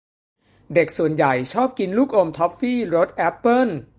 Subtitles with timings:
[0.73, 3.69] เด็กส่วนใหญ่ชอบกินลูกอมทอฟฟี่รสแอปเปิ้ล